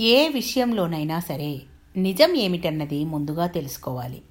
[0.00, 1.62] ఏ విషయంలోనైనా సరే
[1.96, 4.22] నిజం ఏమిటన్నది ముందుగా తెలుసుకోవాలి.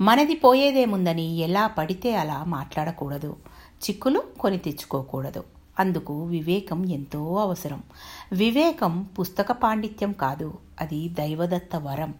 [0.00, 3.36] మనది పోయేదేముందని ఎలా పడితే అలా మాట్లాడకూడదు.
[3.84, 5.44] చిక్కులు కొని తెచ్చుకోకూడదు.
[5.78, 7.82] అందుకు వివేకం ఎంతో అవసరం.
[8.32, 12.14] వివేకం పుస్తక పాండిత్యం కాదు అది దైవదత్త వరం.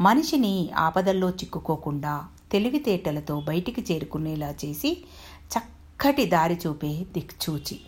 [0.00, 5.04] మనిషిని ఆపదల్లో చిక్కుకోకుండా తెలివితేటలతో బయటికి చేరుకునేలా చేసి
[5.52, 7.80] చక్కటి దారి చూపే దిక్చూచి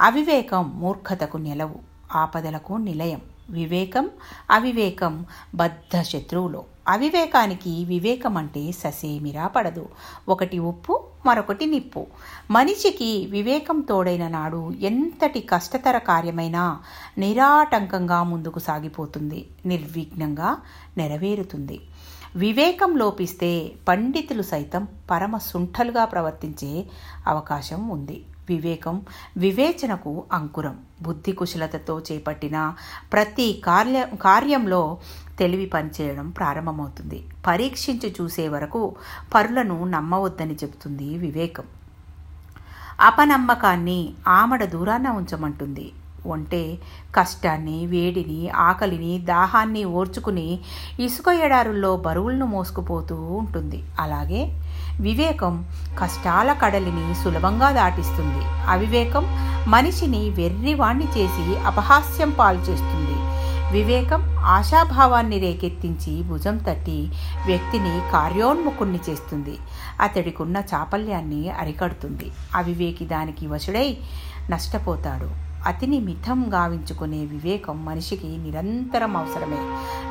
[0.00, 1.74] అవివేకం మూర్ఖతకు నిలవు
[2.14, 3.20] ఆపదలకు నిలయం.
[3.50, 4.10] వివేకం
[4.50, 6.64] అవివేకం బద్ధ శత్రువులో.
[6.88, 9.88] అవివేకానికి వివేకం అంటే ససేమిరా పడదు.
[10.28, 12.06] ఒకటి ఉప్పు మరొకటి నిప్పు.
[12.50, 16.80] మనిషికి వివేకం తోడైన నాడు ఎంతటి కష్టతర కార్యమైనా
[17.18, 20.56] నిరాటంకంగా ముందుకు సాగిపోతుంది నిర్విఘ్నంగా
[20.96, 21.80] నెరవేరుతుంది.
[22.36, 26.86] వివేకం లోపిస్తే పండితులు సైతం పరమ సుంఠలుగా ప్రవర్తించే
[27.26, 28.22] అవకాశం ఉంది.
[28.50, 28.96] వివేకం
[29.36, 30.76] వివేచనకు అంకురం.
[31.02, 32.58] బుద్ధి కుశలతతో చేపట్టిన
[33.12, 34.82] ప్రతి కార్య కార్యంలో
[35.38, 37.20] తెలివి పనిచేయడం ప్రారంభమవుతుంది.
[37.46, 38.82] పరీక్షించి చూసే వరకు
[39.34, 41.68] పరులను నమ్మవద్దని చెబుతుంది వివేకం.
[43.00, 45.88] అపనమ్మకాన్ని ఆమడ దూరాన ఉంచమంటుంది.
[46.26, 46.62] ఒంటే
[47.14, 50.48] కష్టాన్ని వేడిని ఆకలిని దాహాన్ని ఓర్చుకుని
[51.00, 53.78] ఇసుక ఎడారుల్లో బరువులను మోసుకుపోతూ ఉంటుంది.
[54.00, 54.42] అలాగే
[55.00, 55.66] వివేకం
[55.98, 58.44] కష్టాల కడలిని సులభంగా దాటిస్తుంది.
[58.66, 59.24] అవివేకం
[59.68, 63.16] మనిషిని వెర్రివాణ్ణి చేసి అపహాస్యం పాలు చేస్తుంది.
[63.72, 67.12] వివేకం ఆశాభావాన్ని రేకెత్తించి భుజం తట్టి
[67.46, 69.58] వ్యక్తిని కార్యోన్ముఖుణ్ణి చేస్తుంది.
[70.00, 72.30] అతడికున్న చాపల్యాన్ని అరికడుతుంది.
[72.54, 73.96] అవివేకి దానికి వశుడై
[74.50, 75.49] నష్టపోతాడు.
[75.66, 79.58] అతిని మితం గావించుకునే వివేకం మనిషికి నిరంతరం అవసరమే.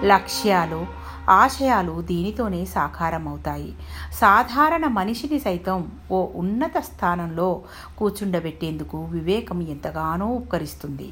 [0.08, 0.86] లక్ష్యాలు
[1.30, 3.73] ఆశయాలు దీనితోనే సాకారం అవుతాయి
[4.14, 7.61] సాధారణ మనిషిని సైతం ఓ ఉన్నత స్థానంలో
[7.97, 11.11] కూర్చుండబెట్టేందుకు వివేకం ఎంతగానో ఉపకరిస్తుంది.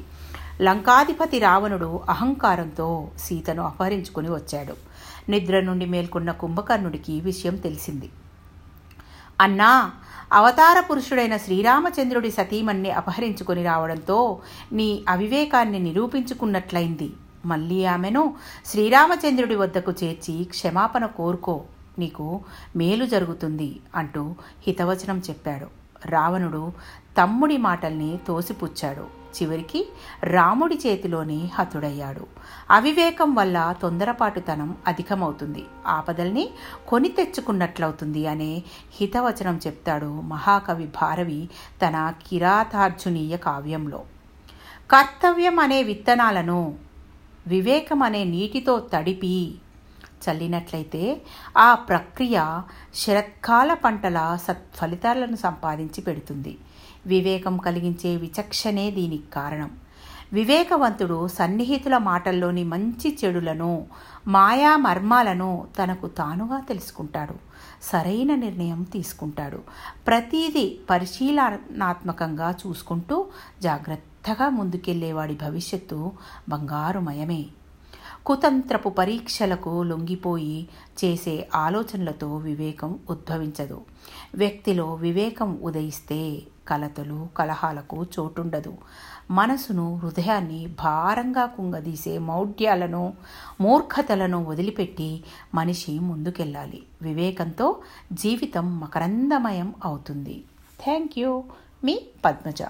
[0.62, 4.74] లంకాధిపతి రావణుడు అహంకారంతో సీతను అపహరించుకుని వచ్చాడు.
[5.30, 8.10] నిద్ర నుండి మేల్కొన్న కుంభకర్ణుడికి విషయం తెలిసింది.
[9.40, 9.72] అన్నా
[10.32, 14.18] అవతార పురుషుడైన శ్రీరామచంద్రుడి సతీమణ్ణి అపహరించుకొని రావడంతో
[14.72, 17.08] నీ అవివేకాన్ని నిరూపించుకున్నట్లయింది.
[17.46, 18.22] మళ్ళీ ఆమెను
[18.66, 21.56] శ్రీరామచంద్రుడి వద్దకు చేర్చి క్షమాపణ కోరుకో
[21.98, 22.26] నీకు
[22.76, 24.22] మేలు జరుగుతుంది అంటూ
[24.66, 25.77] హితవచనం చెప్పాడు.
[26.06, 26.72] రావణుడు
[27.18, 29.18] తమ్ముడి మాటల్ని తోసిపుచ్చాడు.
[29.42, 29.88] చివరికి
[30.22, 32.26] రాముడి చేతిలోనే హతుడయ్యాడు.
[32.70, 35.64] అవివేకం వల్ల తొందరపాటుతనం అధికమవుతుంది.
[35.86, 36.50] ఆపదల్ని
[36.88, 41.48] కొని తెచ్చుకున్నట్లవుతుంది అనే హితవచనం చెప్తాడు మహాకవి భారవి
[41.82, 44.04] తన కిరాతార్జునీయ కావ్యంలో.
[44.90, 46.74] కర్తవ్యం అనే విత్తనాలను
[47.46, 49.54] వివేకం అనే నీటితో తడిపి
[50.30, 51.20] చల్లినట్లయితే
[51.58, 52.60] ఆ ప్రక్రియ
[52.94, 56.58] శరత్కాల పంటల సత్ఫలితాలను సంపాదించి పెడుతుంది.
[57.06, 59.70] వివేకం కలిగించే విచక్షణే దీనికి కారణం.
[60.32, 63.86] వివేకవంతుడు సన్నిహితుల మాటల్లోని మంచి చెడులను
[64.26, 67.34] మాయా మర్మాలను తనకు తానుగా తెలుసుకుంటాడు.
[67.82, 69.60] సరైన నిర్ణయం తీసుకుంటాడు.
[70.06, 73.26] ప్రతీది పరిశీలనాత్మకంగా చూసుకుంటూ
[73.62, 76.12] జాగ్రత్తగా ముందుకెళ్ళేవాడి భవిష్యత్తు
[76.48, 77.44] బంగారుమయమే.
[78.28, 80.68] కుతంత్రపు పరీక్షలకు లొంగిపోయి
[81.04, 83.80] చేసే ఆలోచనలతో వివేకం ఉద్భవించదు.
[84.34, 88.74] వ్యక్తిలో వివేకం ఉదయిస్తే కలతలు కలహాలకు చోటుండదు.
[89.30, 93.12] మనసును హృదయాన్ని భారంగా కుంగదీసే మౌఢ్యాలను
[93.60, 95.24] మూర్ఖతలను వదిలిపెట్టి
[95.54, 96.82] మనిషి ముందుకెళ్ళాలి.
[97.02, 97.76] వివేకంతో
[98.12, 100.44] జీవితం మకరందమయం అవుతుంది.
[100.84, 101.44] Thank you.
[101.84, 102.62] మీ పద్మజ.